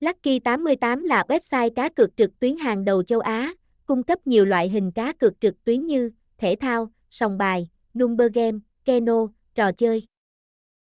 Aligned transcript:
Lucky 0.00 0.38
88 0.38 1.04
là 1.04 1.24
website 1.28 1.70
cá 1.70 1.88
cược 1.88 2.16
trực 2.16 2.38
tuyến 2.38 2.56
hàng 2.56 2.84
đầu 2.84 3.02
châu 3.02 3.20
Á, 3.20 3.54
cung 3.86 4.02
cấp 4.02 4.26
nhiều 4.26 4.44
loại 4.44 4.68
hình 4.68 4.92
cá 4.92 5.12
cược 5.12 5.40
trực 5.40 5.64
tuyến 5.64 5.86
như 5.86 6.10
thể 6.38 6.56
thao, 6.60 6.90
sòng 7.10 7.38
bài, 7.38 7.68
number 7.94 8.32
game, 8.34 8.58
keno, 8.84 9.26
trò 9.54 9.72
chơi. 9.72 10.06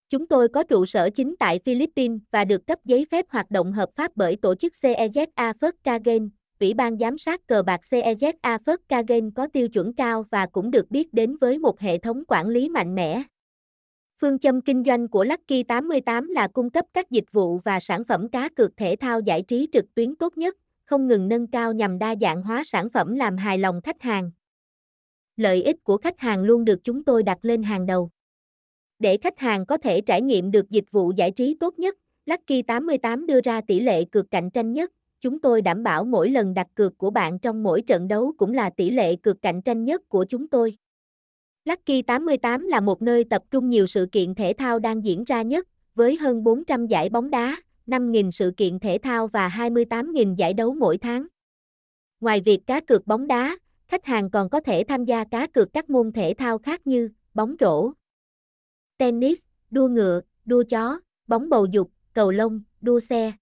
Chúng 0.09 0.27
tôi 0.27 0.47
có 0.47 0.63
trụ 0.63 0.85
sở 0.85 1.09
chính 1.09 1.35
tại 1.39 1.59
Philippines 1.65 2.19
và 2.31 2.45
được 2.45 2.67
cấp 2.67 2.79
giấy 2.85 3.05
phép 3.11 3.25
hoạt 3.29 3.51
động 3.51 3.71
hợp 3.71 3.89
pháp 3.95 4.11
bởi 4.15 4.35
tổ 4.35 4.55
chức 4.55 4.73
CEZA 4.81 5.53
First 5.53 5.71
Kagen. 5.83 6.29
Ủy 6.59 6.73
ban 6.73 6.97
giám 6.97 7.17
sát 7.17 7.47
cờ 7.47 7.63
bạc 7.63 7.81
CEZA 7.91 8.33
First 8.41 8.77
Kagen 8.89 9.31
có 9.31 9.47
tiêu 9.47 9.67
chuẩn 9.67 9.93
cao 9.93 10.25
và 10.31 10.45
cũng 10.45 10.71
được 10.71 10.91
biết 10.91 11.13
đến 11.13 11.37
với 11.41 11.57
một 11.57 11.79
hệ 11.79 11.97
thống 11.97 12.23
quản 12.27 12.47
lý 12.47 12.69
mạnh 12.69 12.95
mẽ. 12.95 13.23
Phương 14.21 14.39
châm 14.39 14.61
kinh 14.61 14.83
doanh 14.85 15.07
của 15.07 15.23
Lucky 15.23 15.63
88 15.63 16.29
là 16.29 16.47
cung 16.47 16.69
cấp 16.69 16.85
các 16.93 17.11
dịch 17.11 17.31
vụ 17.31 17.57
và 17.57 17.79
sản 17.79 18.03
phẩm 18.03 18.29
cá 18.29 18.49
cược 18.49 18.77
thể 18.77 18.95
thao 18.95 19.19
giải 19.19 19.41
trí 19.41 19.67
trực 19.73 19.95
tuyến 19.95 20.15
tốt 20.15 20.37
nhất, 20.37 20.55
không 20.85 21.07
ngừng 21.07 21.27
nâng 21.27 21.47
cao 21.47 21.73
nhằm 21.73 21.99
đa 21.99 22.15
dạng 22.21 22.43
hóa 22.43 22.63
sản 22.65 22.89
phẩm 22.89 23.15
làm 23.15 23.37
hài 23.37 23.57
lòng 23.57 23.81
khách 23.81 24.01
hàng. 24.01 24.31
Lợi 25.37 25.63
ích 25.63 25.83
của 25.83 25.97
khách 25.97 26.19
hàng 26.19 26.43
luôn 26.43 26.65
được 26.65 26.79
chúng 26.83 27.03
tôi 27.03 27.23
đặt 27.23 27.37
lên 27.41 27.63
hàng 27.63 27.85
đầu. 27.85 28.09
Để 28.99 29.17
khách 29.17 29.39
hàng 29.39 29.65
có 29.65 29.77
thể 29.77 30.01
trải 30.01 30.21
nghiệm 30.21 30.51
được 30.51 30.69
dịch 30.69 30.91
vụ 30.91 31.11
giải 31.11 31.31
trí 31.31 31.57
tốt 31.59 31.79
nhất, 31.79 31.95
Lucky 32.25 32.61
88 32.61 33.25
đưa 33.25 33.41
ra 33.41 33.61
tỷ 33.61 33.79
lệ 33.79 34.05
cược 34.05 34.31
cạnh 34.31 34.51
tranh 34.51 34.73
nhất. 34.73 34.91
Chúng 35.21 35.39
tôi 35.39 35.61
đảm 35.61 35.83
bảo 35.83 36.03
mỗi 36.03 36.29
lần 36.29 36.53
đặt 36.53 36.67
cược 36.75 36.97
của 36.97 37.09
bạn 37.09 37.39
trong 37.39 37.63
mỗi 37.63 37.81
trận 37.81 38.07
đấu 38.07 38.33
cũng 38.37 38.53
là 38.53 38.69
tỷ 38.69 38.89
lệ 38.89 39.15
cược 39.15 39.41
cạnh 39.41 39.61
tranh 39.61 39.85
nhất 39.85 40.09
của 40.09 40.25
chúng 40.29 40.47
tôi. 40.47 40.77
Lucky 41.65 42.01
88 42.01 42.67
là 42.67 42.79
một 42.79 43.01
nơi 43.01 43.23
tập 43.29 43.43
trung 43.51 43.69
nhiều 43.69 43.85
sự 43.85 44.07
kiện 44.11 44.35
thể 44.35 44.53
thao 44.57 44.79
đang 44.79 45.05
diễn 45.05 45.23
ra 45.23 45.41
nhất, 45.41 45.67
với 45.95 46.17
hơn 46.17 46.43
400 46.43 46.87
giải 46.87 47.09
bóng 47.09 47.29
đá, 47.29 47.57
5.000 47.87 48.31
sự 48.31 48.53
kiện 48.57 48.79
thể 48.79 48.97
thao 48.97 49.27
và 49.27 49.47
28.000 49.47 50.35
giải 50.35 50.53
đấu 50.53 50.73
mỗi 50.73 50.97
tháng. 50.97 51.27
Ngoài 52.19 52.41
việc 52.41 52.67
cá 52.67 52.79
cược 52.79 53.07
bóng 53.07 53.27
đá, 53.27 53.57
khách 53.87 54.05
hàng 54.05 54.29
còn 54.29 54.49
có 54.49 54.59
thể 54.59 54.83
tham 54.87 55.05
gia 55.05 55.23
cá 55.23 55.47
cược 55.47 55.73
các 55.73 55.89
môn 55.89 56.11
thể 56.11 56.33
thao 56.37 56.57
khác 56.57 56.87
như 56.87 57.09
bóng 57.33 57.55
rổ, 57.59 57.91
tennis, 58.97 59.39
đua 59.71 59.87
ngựa, 59.87 60.21
đua 60.45 60.63
chó, 60.63 60.99
bóng 61.27 61.49
bầu 61.49 61.65
dục, 61.65 61.91
cầu 62.13 62.31
lông, 62.31 62.63
đua 62.81 62.99
xe. 62.99 63.33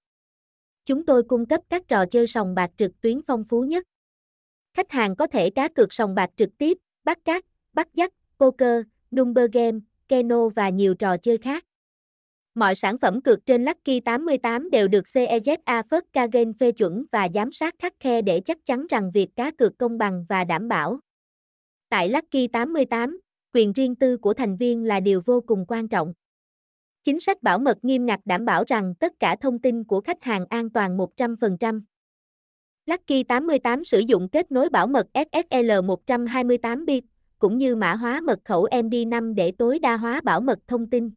Chúng 0.86 1.06
tôi 1.06 1.24
cung 1.24 1.46
cấp 1.46 1.62
các 1.70 1.88
trò 1.88 2.06
chơi 2.06 2.28
sòng 2.28 2.56
bạc 2.56 2.72
trực 2.78 3.02
tuyến 3.02 3.22
phong 3.28 3.44
phú 3.44 3.62
nhất. 3.62 3.84
Khách 4.74 4.92
hàng 4.92 5.16
có 5.16 5.28
thể 5.28 5.50
cá 5.50 5.68
cược 5.68 5.94
sòng 5.94 6.16
bạc 6.16 6.30
trực 6.38 6.50
tiếp, 6.58 6.78
bắt 7.04 7.26
cát, 7.26 7.46
bắt 7.74 7.94
dắt, 7.94 8.14
poker, 8.40 8.84
number 9.12 9.46
game, 9.54 9.80
keno 10.08 10.50
và 10.50 10.70
nhiều 10.70 10.94
trò 10.94 11.18
chơi 11.18 11.38
khác. 11.38 11.66
Mọi 12.56 12.76
sản 12.76 12.98
phẩm 12.98 13.22
cược 13.22 13.46
trên 13.46 13.66
Lucky 13.66 14.00
88 14.00 14.70
đều 14.70 14.88
được 14.88 15.04
CEZA 15.06 15.84
First 15.84 16.02
Kagen 16.14 16.54
phê 16.54 16.72
chuẩn 16.72 17.06
và 17.12 17.28
giám 17.34 17.52
sát 17.52 17.76
khắc 17.80 17.94
khe 18.00 18.22
để 18.22 18.40
chắc 18.40 18.66
chắn 18.66 18.88
rằng 18.90 19.12
việc 19.12 19.36
cá 19.36 19.52
cược 19.52 19.78
công 19.78 19.98
bằng 19.98 20.26
và 20.30 20.44
đảm 20.44 20.68
bảo. 20.68 21.00
Tại 21.90 22.10
Lucky 22.10 22.48
88, 22.48 23.20
quyền 23.54 23.74
riêng 23.74 23.96
tư 23.96 24.18
của 24.18 24.34
thành 24.34 24.58
viên 24.58 24.84
là 24.84 25.00
điều 25.00 25.22
vô 25.26 25.42
cùng 25.42 25.66
quan 25.68 25.88
trọng. 25.88 26.14
Chính 27.04 27.20
sách 27.20 27.44
bảo 27.44 27.60
mật 27.60 27.78
nghiêm 27.86 28.06
ngặt 28.06 28.20
đảm 28.26 28.46
bảo 28.46 28.64
rằng 28.68 28.94
tất 28.96 29.14
cả 29.20 29.36
thông 29.42 29.60
tin 29.60 29.84
của 29.84 30.02
khách 30.02 30.24
hàng 30.24 30.46
an 30.50 30.70
toàn 30.70 30.98
100%. 30.98 31.82
Lucky 32.86 33.24
88 33.24 33.86
sử 33.86 34.00
dụng 34.00 34.30
kết 34.30 34.52
nối 34.52 34.70
bảo 34.70 34.88
mật 34.88 35.08
SSL 35.14 35.72
128 35.84 36.86
bit, 36.86 37.04
cũng 37.44 37.58
như 37.58 37.76
mã 37.76 37.96
hóa 37.96 38.22
mật 38.22 38.40
khẩu 38.46 38.68
MD5 38.72 39.34
để 39.34 39.52
tối 39.52 39.80
đa 39.80 39.98
hóa 39.98 40.22
bảo 40.24 40.42
mật 40.42 40.60
thông 40.68 40.90
tin. 40.90 41.10